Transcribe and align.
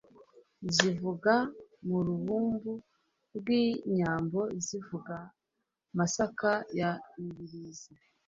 Zivuga 0.75 1.33
mu 1.87 1.99
Rubumba 2.07 2.73
rw' 3.37 3.51
inyamboZivuga 3.67 5.15
Masaka 5.97 6.51
ya 6.79 6.91
Mibirizi 7.21 7.91